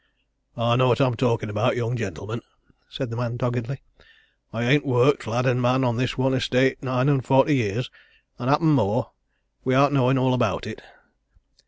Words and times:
"I 0.57 0.77
know 0.77 0.87
what 0.87 0.99
I'm 0.99 1.13
talking 1.13 1.51
about, 1.51 1.75
young 1.77 1.95
gentleman," 1.95 2.41
said 2.89 3.11
the 3.11 3.15
man 3.15 3.37
doggedly. 3.37 3.83
"I 4.51 4.63
ain't 4.63 4.83
worked, 4.83 5.27
lad 5.27 5.45
and 5.45 5.61
man, 5.61 5.83
on 5.83 5.97
this 5.97 6.17
one 6.17 6.33
estate 6.33 6.81
nine 6.81 7.07
and 7.07 7.23
forty 7.23 7.57
years 7.57 7.91
and 8.39 8.49
happen 8.49 8.69
more 8.69 9.11
wi'out 9.63 9.93
knowin' 9.93 10.17
all 10.17 10.33
about 10.33 10.65
it. 10.65 10.81